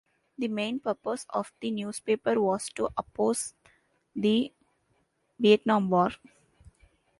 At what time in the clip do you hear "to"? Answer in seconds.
2.69-2.89